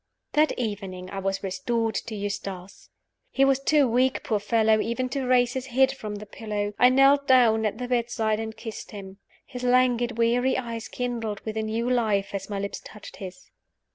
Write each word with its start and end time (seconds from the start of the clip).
That 0.33 0.57
evening 0.57 1.11
I 1.11 1.19
was 1.19 1.43
restored 1.43 1.93
to 1.93 2.15
Eustace. 2.15 2.89
He 3.29 3.45
was 3.45 3.59
too 3.59 3.87
weak, 3.87 4.23
poor 4.23 4.39
fellow, 4.39 4.79
even 4.79 5.09
to 5.09 5.27
raise 5.27 5.53
his 5.53 5.67
head 5.67 5.91
from 5.95 6.15
the 6.15 6.25
pillow. 6.25 6.73
I 6.79 6.89
knelt 6.89 7.27
down 7.27 7.67
at 7.67 7.77
the 7.77 7.87
bedside 7.87 8.39
and 8.39 8.57
kissed 8.57 8.89
him. 8.89 9.17
His 9.45 9.61
languid, 9.63 10.17
weary 10.17 10.57
eyes 10.57 10.87
kindled 10.87 11.41
with 11.41 11.55
a 11.55 11.61
new 11.61 11.87
life 11.87 12.33
as 12.33 12.49
my 12.49 12.57
lips 12.57 12.81
touched 12.83 13.17
his. 13.17 13.51